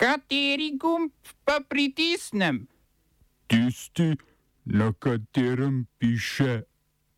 Kateri 0.00 0.78
gumb 0.80 1.12
pa 1.44 1.58
pritisnem? 1.68 2.64
Tisti, 3.46 4.16
na 4.64 4.92
katerem 4.92 5.86
piše 5.98 6.62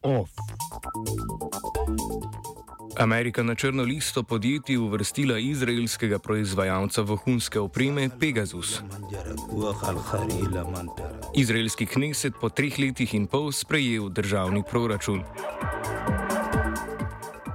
OF. 0.02 0.30
Amerika 2.98 3.42
na 3.42 3.54
črno 3.54 3.82
listo 3.82 4.22
podjetij 4.22 4.76
uvrstila 4.76 5.38
izraelskega 5.38 6.18
proizvajalca 6.18 7.02
vohunske 7.02 7.60
opreme 7.60 8.10
Pegasus. 8.20 8.80
Izraelski 11.34 11.86
kneset 11.86 12.34
po 12.40 12.48
treh 12.48 12.78
letih 12.78 13.14
in 13.14 13.26
pol 13.26 13.52
sprejel 13.52 14.08
državni 14.08 14.62
proračun. 14.70 15.22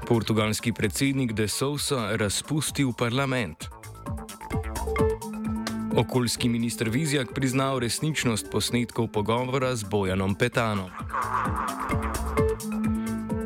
Portugalski 0.07 0.73
predsednik 0.73 1.33
De 1.33 1.47
Sousa 1.47 2.15
razpustil 2.15 2.93
parlament. 2.97 3.76
Okoljski 5.97 6.49
minister 6.49 6.89
Vizjak 6.89 7.33
priznal 7.33 7.79
resničnost 7.79 8.51
posnetkov 8.51 9.07
pogovora 9.07 9.75
z 9.75 9.83
Bojanom 9.83 10.35
Petanom. 10.35 10.89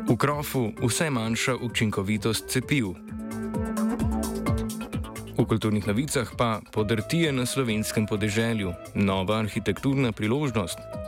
V 0.08 0.16
krofu 0.16 0.72
vse 0.84 1.10
manjša 1.10 1.56
učinkovitost 1.56 2.48
cepiv. 2.48 2.92
V 5.38 5.44
kulturnih 5.48 5.86
novicah 5.86 6.28
pa 6.36 6.60
podrtije 6.72 7.32
na 7.32 7.46
slovenskem 7.46 8.06
podeželju, 8.06 8.72
nova 8.94 9.38
arhitekturna 9.38 10.12
priložnost. 10.12 11.01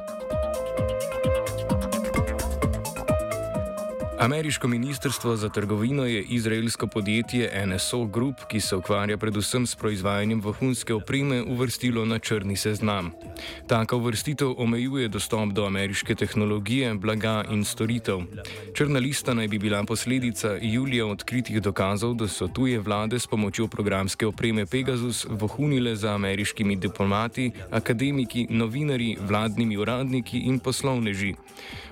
Ameriško 4.24 4.68
ministrstvo 4.68 5.36
za 5.36 5.48
trgovino 5.48 6.06
je 6.06 6.22
izraelsko 6.22 6.86
podjetje 6.86 7.66
NSO 7.66 8.04
Group, 8.04 8.34
ki 8.48 8.60
se 8.60 8.76
ukvarja 8.76 9.18
predvsem 9.18 9.66
s 9.66 9.76
proizvajanjem 9.76 10.40
vohunske 10.40 10.94
opreme, 10.94 11.42
uvrstilo 11.42 12.04
na 12.04 12.18
črni 12.18 12.56
seznam. 12.56 13.10
Taka 13.66 13.96
uvrstitev 13.96 14.54
omejuje 14.56 15.08
dostop 15.08 15.52
do 15.52 15.66
ameriške 15.66 16.14
tehnologije, 16.14 16.94
blaga 16.94 17.44
in 17.50 17.64
storitev. 17.64 18.20
Črna 18.74 18.98
lista 18.98 19.34
naj 19.34 19.48
bi 19.48 19.58
bila 19.58 19.84
posledica 19.84 20.56
julija 20.62 21.06
odkritih 21.06 21.62
dokazov, 21.62 22.14
da 22.14 22.28
so 22.28 22.48
tuje 22.48 22.80
vlade 22.80 23.18
s 23.18 23.26
pomočjo 23.26 23.68
programske 23.68 24.26
opreme 24.26 24.66
Pegasus 24.66 25.26
vohunile 25.28 25.96
za 25.96 26.14
ameriškimi 26.14 26.76
diplomati, 26.76 27.50
akademiki, 27.70 28.46
novinari, 28.50 29.16
vladnimi 29.20 29.76
uradniki 29.76 30.38
in 30.38 30.58
poslovneži. 30.58 31.34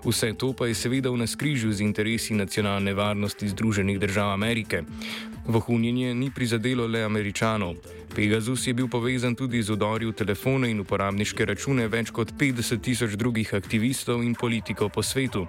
Vse 0.05 0.33
to 0.35 0.53
pa 0.53 0.67
je 0.67 0.75
seveda 0.75 1.11
v 1.11 1.17
naskrižju 1.17 1.73
z 1.73 1.81
interesi 1.81 2.22
interesi 2.23 2.34
nacionalne 2.34 2.95
varnosti 2.95 3.48
Združenih 3.48 3.98
držav 3.98 4.33
Amerike. 4.33 4.83
Vohunjenje 5.47 6.15
ni 6.15 6.31
prizadelo 6.31 6.87
le 6.87 7.03
američanov. 7.03 7.75
Pegasus 8.14 8.67
je 8.67 8.75
bil 8.75 8.89
povezan 8.89 9.34
tudi 9.34 9.62
z 9.62 9.70
udori 9.70 10.06
v 10.06 10.12
telefone 10.12 10.70
in 10.70 10.81
uporabniške 10.81 11.45
račune 11.45 11.89
več 11.89 12.11
kot 12.11 12.33
50 12.39 12.81
tisoč 12.81 13.17
drugih 13.17 13.55
aktivistov 13.55 14.23
in 14.23 14.34
politikov 14.34 14.91
po 14.91 15.03
svetu. 15.03 15.47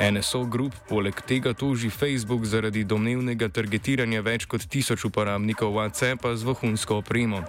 NSO 0.00 0.44
Group 0.44 0.72
poleg 0.88 1.20
tega 1.28 1.52
toži 1.52 1.90
Facebook 1.90 2.44
zaradi 2.48 2.84
domnevnega 2.88 3.50
targetiranja 3.52 4.22
več 4.24 4.46
kot 4.48 4.64
tisoč 4.64 5.04
uporabnikov 5.04 5.74
WhatsAppa 5.76 6.32
z 6.40 6.48
vohunsko 6.48 7.02
opremo. 7.02 7.42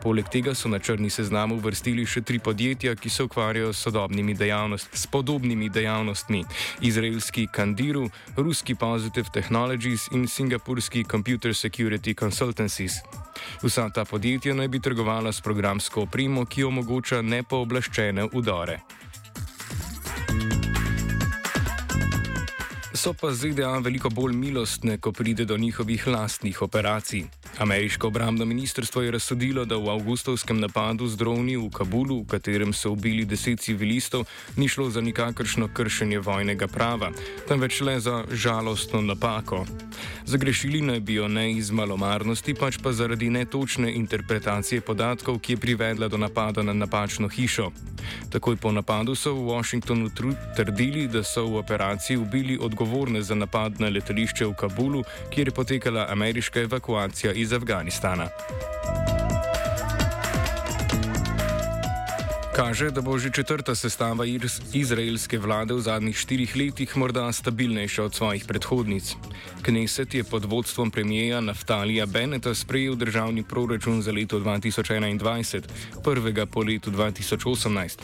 Poleg 0.00 0.30
tega 0.32 0.54
so 0.56 0.72
na 0.72 0.80
črni 0.80 1.10
seznam 1.12 1.52
uvrstili 1.52 2.06
še 2.08 2.22
tri 2.24 2.40
podjetja, 2.40 2.94
ki 2.96 3.12
se 3.12 3.26
ukvarjajo 3.28 3.74
s, 3.76 3.92
dejavnost, 4.38 4.88
s 4.96 5.06
podobnimi 5.06 5.68
dejavnostmi: 5.68 6.44
izraelski 6.80 7.46
Kandiru, 7.52 8.08
ruski 8.36 8.74
Positive 8.74 9.28
Technologies 9.32 10.08
in 10.12 10.26
singapurski 10.28 11.04
Computer 11.04 11.52
Security 11.52 12.16
Consultancies. 12.16 13.02
Vsa 13.62 13.90
ta 13.90 14.04
podjetja 14.04 14.54
naj 14.54 14.68
bi 14.68 14.80
trgovala 14.80 15.32
s 15.32 15.40
programsko 15.40 16.08
opremo, 16.08 16.46
ki 16.46 16.64
omogoča 16.64 17.22
nepooblaščene 17.22 18.32
udore. 18.32 18.80
So 23.02 23.10
pa 23.18 23.32
ZDA 23.34 23.80
veliko 23.82 24.10
bolj 24.14 24.36
milostne, 24.38 24.94
ko 24.98 25.10
pride 25.12 25.44
do 25.44 25.56
njihovih 25.58 26.06
lastnih 26.06 26.62
operacij. 26.62 27.24
Ameriško 27.58 28.06
obrambno 28.06 28.44
ministrstvo 28.44 29.02
je 29.02 29.10
razsodilo, 29.10 29.64
da 29.64 29.76
v 29.76 29.90
avgustovskem 29.90 30.60
napadu 30.60 31.08
z 31.08 31.16
droni 31.16 31.56
v 31.56 31.70
Kabulu, 31.70 32.20
v 32.22 32.26
katerem 32.26 32.72
so 32.72 32.92
ubili 32.92 33.24
deset 33.24 33.60
civilistov, 33.60 34.24
ni 34.56 34.68
šlo 34.68 34.90
za 34.90 35.00
nikakršno 35.00 35.68
kršenje 35.74 36.18
vojnega 36.18 36.68
prava, 36.68 37.10
temveč 37.48 37.80
le 37.80 38.00
za 38.00 38.24
žalostno 38.30 39.00
napako. 39.00 39.66
Zagrešili 40.24 40.80
naj 40.80 41.00
bi 41.00 41.14
jo 41.14 41.28
ne 41.28 41.52
iz 41.52 41.70
malomarnosti, 41.70 42.54
pač 42.54 42.78
pa 42.82 42.92
zaradi 42.92 43.30
netočne 43.30 43.92
interpretacije 43.94 44.80
podatkov, 44.80 45.38
ki 45.38 45.52
je 45.52 45.56
privedla 45.56 46.08
do 46.08 46.16
napada 46.16 46.62
na 46.62 46.72
napačno 46.72 47.28
hišo. 47.28 47.72
Takoj 48.30 48.56
po 48.56 48.72
napadu 48.72 49.14
so 49.14 49.34
v 49.34 49.50
Washingtonu 49.50 50.10
trdili, 50.56 51.08
da 51.08 51.22
so 51.22 51.46
v 51.46 51.56
operaciji 51.56 52.16
ubili 52.16 52.58
odgovorne 52.92 53.22
za 53.22 53.34
napad 53.34 53.80
na 53.80 53.88
letališče 53.88 54.46
v 54.46 54.54
Kabulu, 54.54 55.04
kjer 55.30 55.48
je 55.48 55.54
potekala 55.54 56.06
ameriška 56.10 56.60
evakuacija 56.60 57.32
iz 57.32 57.52
Afganistana. 57.52 58.28
Kaže, 62.52 62.90
da 62.90 63.00
bo 63.00 63.16
že 63.18 63.30
četrta 63.32 63.74
sestava 63.74 64.26
izraelske 64.72 65.38
vlade 65.38 65.74
v 65.74 65.80
zadnjih 65.80 66.16
štirih 66.16 66.56
letih 66.56 66.96
morda 66.96 67.32
stabilnejša 67.32 68.04
od 68.04 68.14
svojih 68.14 68.44
predhodnic. 68.44 69.16
Kneset 69.62 70.14
je 70.14 70.24
pod 70.24 70.44
vodstvom 70.44 70.90
premijeja 70.90 71.40
Naftalija 71.40 72.06
Beneta 72.06 72.54
sprejel 72.54 72.94
državni 72.94 73.42
proračun 73.42 74.02
za 74.02 74.12
leto 74.12 74.40
2021, 74.40 75.62
prvega 76.04 76.46
po 76.46 76.60
letu 76.60 76.90
2018. 76.90 77.98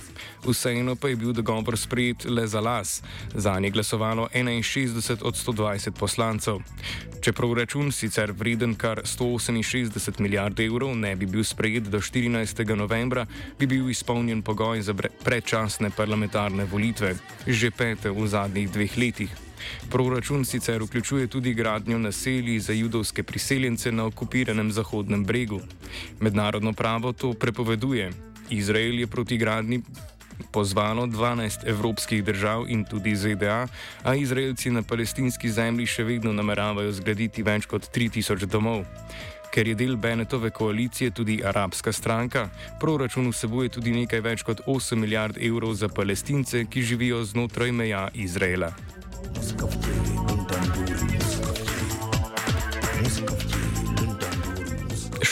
Vseeno 0.46 0.96
pa 0.96 1.08
je 1.08 1.16
bil 1.16 1.32
dogovor 1.32 1.78
sprejet 1.78 2.24
le 2.24 2.46
za 2.46 2.60
las, 2.60 3.02
za 3.34 3.60
nje 3.60 3.70
glasovalo 3.70 4.28
61 4.32 5.18
od 5.22 5.34
120 5.34 5.90
poslancev. 5.90 6.58
Če 7.20 7.32
proračun, 7.32 7.92
sicer 7.92 8.32
vreden 8.32 8.74
kar 8.74 9.02
168 9.04 10.20
milijard 10.20 10.60
evrov, 10.60 10.96
ne 10.96 11.16
bi 11.16 11.26
bil 11.26 11.44
sprejet 11.44 11.90
do 11.90 12.00
14. 12.00 12.76
novembra, 12.76 13.26
bi 13.58 13.66
bil 13.66 13.90
izpolnjen 13.90 14.42
pogoj 14.48 14.80
za 14.80 14.96
predčasne 14.96 15.92
parlamentarne 15.92 16.64
volitve, 16.64 17.20
že 17.44 17.68
pete 17.68 18.08
v 18.08 18.24
zadnjih 18.24 18.72
dveh 18.72 18.96
letih. 18.96 19.28
Proračun 19.92 20.48
sicer 20.48 20.80
vključuje 20.80 21.28
tudi 21.28 21.52
gradnjo 21.52 21.98
naselij 22.00 22.56
za 22.58 22.72
judovske 22.72 23.22
priseljence 23.22 23.92
na 23.92 24.08
okupiranem 24.08 24.72
Zahodnem 24.72 25.24
bregu. 25.24 25.60
Mednarodno 26.20 26.72
pravo 26.72 27.12
to 27.12 27.34
prepoveduje. 27.36 28.08
Izrael 28.48 29.04
je 29.04 29.06
proti 29.06 29.36
gradni 29.36 29.82
pozvalo 30.52 31.06
12 31.06 31.68
evropskih 31.68 32.24
držav 32.24 32.64
in 32.68 32.84
tudi 32.84 33.16
ZDA, 33.16 33.66
a 34.02 34.14
Izraelci 34.14 34.70
na 34.70 34.82
palestinski 34.82 35.50
zemlji 35.50 35.86
še 35.86 36.04
vedno 36.04 36.32
nameravajo 36.32 36.92
zgraditi 36.92 37.42
več 37.42 37.66
kot 37.66 37.90
3000 37.92 38.46
domov. 38.46 38.86
Ker 39.50 39.68
je 39.68 39.74
del 39.74 39.96
Benetove 39.96 40.50
koalicije 40.50 41.10
tudi 41.10 41.40
arabska 41.44 41.92
stranka, 41.92 42.48
proračun 42.80 43.28
vsebuje 43.28 43.68
tudi 43.68 43.94
nekaj 43.96 44.20
več 44.20 44.42
kot 44.42 44.60
8 44.66 44.96
milijard 44.96 45.38
evrov 45.40 45.74
za 45.74 45.88
palestince, 45.88 46.64
ki 46.70 46.82
živijo 46.82 47.24
znotraj 47.24 47.72
meja 47.72 48.08
Izraela. 48.14 48.72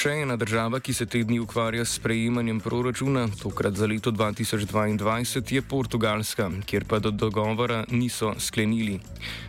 Še 0.06 0.20
ena 0.22 0.36
država, 0.38 0.78
ki 0.78 0.92
se 0.94 1.02
te 1.10 1.18
dni 1.26 1.40
ukvarja 1.42 1.82
s 1.82 1.96
sprejemanjem 1.98 2.60
proračuna, 2.62 3.24
tokrat 3.40 3.74
za 3.74 3.88
leto 3.90 4.12
2022, 4.14 5.50
je 5.50 5.62
Portugalska, 5.66 6.46
kjer 6.62 6.84
pa 6.86 7.00
do 7.02 7.10
dogovora 7.10 7.80
niso 7.90 8.30
sklenili. 8.38 9.00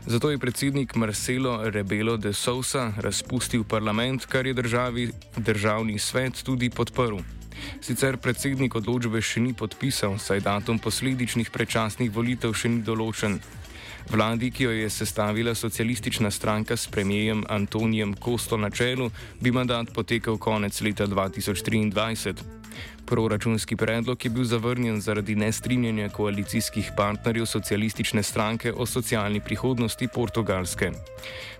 Zato 0.08 0.32
je 0.34 0.42
predsednik 0.42 0.96
Marcelo 0.96 1.70
Rebelo 1.70 2.18
de 2.18 2.34
Sousa 2.34 2.90
razpustil 2.98 3.68
parlament, 3.70 4.26
kar 4.26 4.50
je 4.50 4.58
državi, 4.58 5.12
državni 5.38 6.00
svet 6.00 6.42
tudi 6.42 6.72
podprl. 6.74 7.22
Sicer 7.78 8.18
predsednik 8.18 8.82
odločbe 8.82 9.22
še 9.22 9.46
ni 9.46 9.54
podpisal, 9.54 10.18
saj 10.18 10.42
datum 10.42 10.82
posledičnih 10.82 11.54
predčasnih 11.54 12.10
volitev 12.10 12.58
še 12.58 12.74
ni 12.74 12.82
določen. 12.82 13.38
Vladi, 14.12 14.52
ki 14.52 14.64
jo 14.64 14.72
je 14.72 14.90
sestavila 14.90 15.56
socialistična 15.56 16.32
stranka 16.32 16.78
s 16.78 16.88
premijejem 16.88 17.44
Antonijem 17.50 18.14
Kosto 18.14 18.58
na 18.58 18.70
čelu, 18.70 19.12
bi 19.42 19.52
mandat 19.52 19.88
potekal 19.94 20.38
konec 20.38 20.82
leta 20.82 21.08
2023. 21.08 22.34
Proračunski 23.06 23.76
predlog 23.76 24.26
je 24.26 24.30
bil 24.30 24.44
zavrnjen 24.44 25.02
zaradi 25.02 25.36
nestrinjanja 25.36 26.10
koalicijskih 26.10 26.92
partnerjev 26.98 27.46
socialistične 27.46 28.24
stranke 28.24 28.74
o 28.74 28.86
socialni 28.86 29.40
prihodnosti 29.40 30.08
Portugalske. 30.08 30.92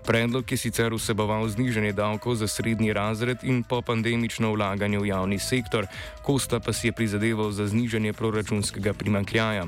Predlog 0.06 0.52
je 0.52 0.58
sicer 0.58 0.94
vseboval 0.94 1.48
znižanje 1.48 1.92
davkov 1.92 2.34
za 2.34 2.48
srednji 2.48 2.92
razred 2.92 3.38
in 3.42 3.62
popandemično 3.62 4.52
vlaganje 4.52 4.98
v 4.98 5.06
javni 5.06 5.38
sektor, 5.38 5.86
Kosta 6.22 6.60
pa 6.60 6.72
si 6.72 6.88
je 6.88 6.92
prizadeval 6.92 7.50
za 7.50 7.66
znižanje 7.66 8.12
proračunskega 8.12 8.92
primankljaja. 8.92 9.66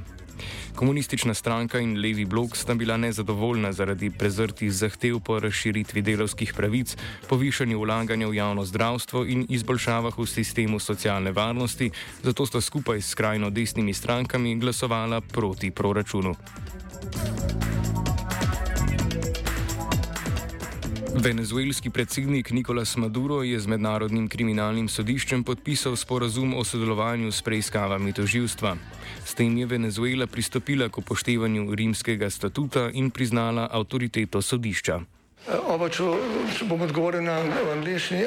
Komunistična 0.75 1.35
stranka 1.35 1.79
in 1.79 2.01
levi 2.01 2.25
blok 2.25 2.57
sta 2.57 2.75
bila 2.75 2.97
nezadovoljna 2.97 3.73
zaradi 3.73 4.11
prezrtih 4.11 4.73
zahtev 4.73 5.21
po 5.21 5.41
razširitvi 5.41 6.03
delovskih 6.03 6.55
pravic, 6.57 6.97
povišanju 7.29 7.81
vlaganja 7.81 8.29
v 8.29 8.35
javno 8.35 8.65
zdravstvo 8.65 9.25
in 9.25 9.47
izboljšavah 9.49 10.19
v 10.19 10.27
sistemu 10.27 10.79
socialne 10.79 11.33
varnosti, 11.33 11.91
zato 12.23 12.47
sta 12.47 12.61
skupaj 12.61 13.01
s 13.01 13.11
skrajno 13.11 13.51
desnimi 13.51 13.95
strankami 13.95 14.57
glasovala 14.57 15.21
proti 15.21 15.71
proračunu. 15.71 16.35
Venezuelski 21.15 21.91
predsednik 21.91 22.51
Nicolas 22.51 22.97
Maduro 22.97 23.43
je 23.43 23.61
z 23.61 23.67
mednarodnim 23.67 24.29
kriminalnim 24.29 24.89
sodiščem 24.89 25.45
podpisal 25.45 25.97
sporazum 25.97 26.55
o 26.55 26.65
sodelovanju 26.65 27.33
s 27.33 27.43
preiskavami 27.43 28.13
toživstva. 28.13 28.77
S 29.25 29.35
tem 29.35 29.59
je 29.59 29.67
Venezuela 29.67 30.27
pristopila 30.27 30.89
k 30.89 30.99
upoštevanju 30.99 31.75
rimskega 31.75 32.31
statuta 32.31 32.91
in 32.93 33.11
priznala 33.11 33.69
avtoriteto 33.71 34.43
sodišča. 34.43 35.01
Oba, 35.69 35.89
če, 35.89 36.05
bom 36.69 36.83
odgovoril 36.85 37.25
na 37.25 37.41
angliški. 37.73 38.27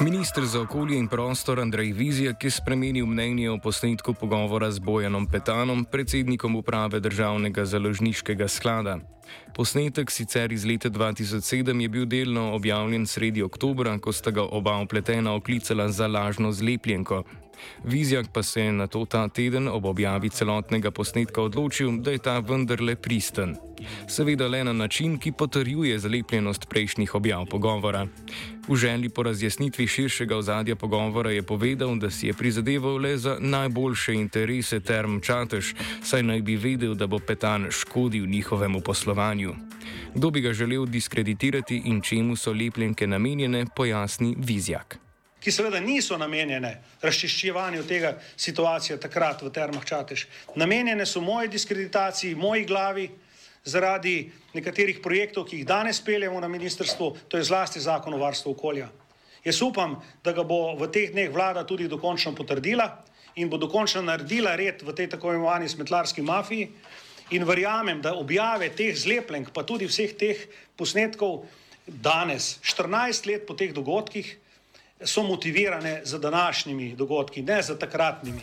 Ministr 0.00 0.44
za 0.44 0.60
okolje 0.60 0.98
in 0.98 1.08
prostor 1.08 1.60
Andrej 1.60 1.92
Vizjak 1.92 2.44
je 2.44 2.50
spremenil 2.50 3.06
mnenje 3.06 3.50
o 3.50 3.58
posnetku 3.58 4.14
pogovora 4.14 4.70
z 4.70 4.78
Bojanom 4.78 5.26
Petanom, 5.26 5.84
predsednikom 5.84 6.56
uprave 6.56 7.00
državnega 7.00 7.64
založniškega 7.64 8.48
sklada. 8.48 8.98
Posnetek 9.54 10.10
sicer 10.10 10.52
iz 10.52 10.64
leta 10.64 10.88
2007 10.90 11.80
je 11.80 11.88
bil 11.88 12.06
delno 12.06 12.54
objavljen 12.54 13.06
sredi 13.06 13.42
oktobra, 13.42 13.98
ko 13.98 14.12
sta 14.12 14.30
ga 14.30 14.42
oba 14.42 14.78
opletena 14.80 15.34
oklicala 15.34 15.88
za 15.88 16.06
lažno 16.06 16.52
zlepljenko. 16.52 17.22
Vizjak 17.84 18.26
pa 18.32 18.42
se 18.42 18.60
je 18.60 18.72
na 18.72 18.86
to 18.86 19.04
ta 19.04 19.28
teden 19.28 19.68
ob 19.68 19.84
objavi 19.84 20.28
celotnega 20.28 20.90
posnetka 20.90 21.42
odločil, 21.42 21.98
da 22.02 22.10
je 22.10 22.18
ta 22.18 22.38
vendarle 22.38 22.96
pristen. 22.96 23.56
Seveda 24.08 24.48
le 24.48 24.64
na 24.64 24.72
način, 24.72 25.18
ki 25.18 25.32
potrjuje 25.32 25.98
zalepljenost 25.98 26.68
prejšnjih 26.68 27.14
objav 27.14 27.46
pogovora. 27.46 28.06
V 28.68 28.76
želji 28.76 29.08
po 29.08 29.22
razjasnitvi 29.22 29.86
širšega 29.86 30.36
ozadja 30.36 30.76
pogovora 30.76 31.30
je 31.30 31.42
povedal, 31.42 31.96
da 31.96 32.10
si 32.10 32.26
je 32.26 32.32
prizadeval 32.32 32.96
le 32.96 33.16
za 33.16 33.36
najboljše 33.40 34.14
interese 34.14 34.80
term 34.80 35.20
Čatež, 35.20 35.74
saj 36.02 36.22
naj 36.22 36.42
bi 36.42 36.56
vedel, 36.56 36.94
da 36.94 37.06
bo 37.06 37.18
Petan 37.18 37.66
škodil 37.70 38.26
njihovemu 38.26 38.80
poslovanju. 38.80 39.54
Kdo 40.14 40.30
bi 40.30 40.40
ga 40.40 40.52
želel 40.52 40.86
diskreditirati 40.86 41.82
in 41.84 42.00
čemu 42.00 42.36
so 42.36 42.52
lepljenke 42.52 43.06
namenjene, 43.06 43.66
pojasni 43.76 44.34
Vizjak. 44.38 45.09
Ki 45.40 45.52
seveda 45.52 45.80
niso 45.80 46.18
namenjene 46.20 46.74
razčiščevanju 47.02 47.84
tega 47.88 48.14
situacije 48.36 48.98
takrat 49.00 49.42
v 49.42 49.50
Termah 49.50 49.84
Čatež. 49.84 50.26
Namenjene 50.56 51.06
so 51.06 51.20
moji 51.20 51.48
diskreditaciji, 51.48 52.34
moji 52.34 52.64
glavi 52.68 53.08
zaradi 53.64 54.30
nekaterih 54.54 55.00
projektov, 55.02 55.46
ki 55.48 55.60
jih 55.60 55.66
danes 55.66 56.00
peljemo 56.04 56.40
na 56.40 56.48
ministrstvu, 56.48 57.12
to 57.28 57.36
je 57.36 57.44
zlasti 57.44 57.80
zakon 57.80 58.14
o 58.14 58.20
varstvu 58.20 58.52
okolja. 58.52 58.88
Jaz 59.44 59.62
upam, 59.62 59.96
da 60.24 60.32
ga 60.36 60.44
bo 60.44 60.76
v 60.76 60.88
teh 60.92 61.12
dneh 61.12 61.30
vlada 61.32 61.64
tudi 61.64 61.88
dokončno 61.88 62.34
potrdila 62.36 62.90
in 63.36 63.48
bo 63.48 63.56
dokončno 63.56 64.02
naredila 64.04 64.56
red 64.56 64.82
v 64.84 64.92
tej 64.92 65.08
tako 65.16 65.32
imenovani 65.32 65.68
smetlarski 65.68 66.22
mafiji. 66.22 66.68
In 67.30 67.46
verjamem, 67.46 68.00
da 68.02 68.16
objave 68.18 68.68
teh 68.74 68.90
zlepljenk, 68.96 69.52
pa 69.54 69.62
tudi 69.62 69.86
vseh 69.86 70.12
teh 70.18 70.36
posnetkov 70.76 71.46
danes, 71.86 72.58
14 72.66 73.28
let 73.30 73.46
po 73.46 73.54
teh 73.54 73.70
dogodkih, 73.72 74.34
so 75.04 75.22
motivirane 75.22 76.00
za 76.04 76.18
današnjimi 76.18 76.96
dogodki, 76.96 77.42
ne 77.42 77.62
za 77.62 77.78
takratnimi. 77.78 78.40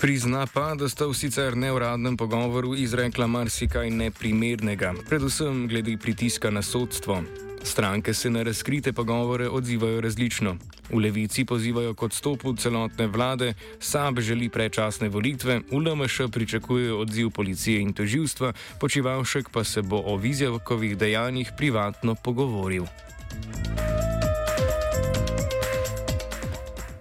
Prizna 0.00 0.46
pa, 0.54 0.74
da 0.74 0.88
sta 0.88 1.06
v 1.06 1.14
sicer 1.14 1.56
neuradnem 1.56 2.16
pogovoru 2.16 2.74
izrekla 2.76 3.26
marsikaj 3.26 3.90
neprimernega, 3.90 4.92
predvsem 5.08 5.68
glede 5.68 5.96
pritiska 5.96 6.50
na 6.50 6.62
sodstvo. 6.62 7.22
Stranke 7.62 8.14
se 8.14 8.30
na 8.30 8.42
razkrite 8.42 8.92
pogovore 8.92 9.48
odzivajo 9.48 10.00
različno. 10.00 10.56
V 10.90 10.98
levici 11.02 11.44
pozivajo 11.44 11.94
k 11.94 12.02
odstopu 12.02 12.54
celotne 12.54 13.06
vlade, 13.06 13.54
SAB 13.78 14.20
želi 14.20 14.48
predčasne 14.48 15.08
volitve, 15.08 15.60
v 15.70 15.74
LMŠ 15.74 16.30
pričakujejo 16.30 17.00
odziv 17.02 17.30
policije 17.30 17.80
in 17.80 17.92
toživstva, 17.92 18.52
počivalšek 18.80 19.50
pa 19.50 19.64
se 19.64 19.82
bo 19.82 20.02
o 20.06 20.16
vizjakovih 20.16 20.96
dejanjih 20.96 21.50
privatno 21.56 22.14
pogovoril. 22.14 22.86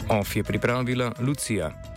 OF 0.10 0.36
je 0.36 0.44
pripravila 0.44 1.14
Lucija. 1.20 1.95